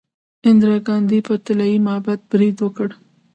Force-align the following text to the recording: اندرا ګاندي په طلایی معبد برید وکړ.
اندرا 0.49 0.77
ګاندي 0.87 1.19
په 1.27 1.33
طلایی 1.45 1.77
معبد 1.87 2.19
برید 2.31 2.55
وکړ. 2.61 2.89